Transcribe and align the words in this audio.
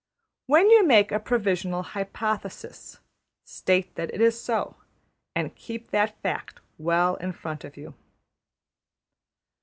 When 0.47 0.71
you 0.71 0.83
make 0.83 1.11
a 1.11 1.19
provisional 1.19 1.83
hypothesis, 1.83 2.97
state 3.43 3.93
that 3.93 4.11
it 4.11 4.19
is 4.19 4.41
so, 4.41 4.77
and 5.35 5.53
keep 5.53 5.91
that 5.91 6.19
fact 6.23 6.59
well 6.79 7.17
in 7.17 7.33
front 7.33 7.63
of 7.63 7.77
you. 7.77 7.93